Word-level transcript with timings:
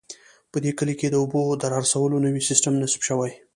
په 0.51 0.57
دې 0.63 0.71
کلي 0.77 0.95
کې 0.99 1.07
د 1.09 1.15
اوبو 1.21 1.41
د 1.61 1.63
رارسولو 1.73 2.23
نوی 2.25 2.41
سیستم 2.49 2.73
نصب 2.81 3.01
شوی 3.07 3.31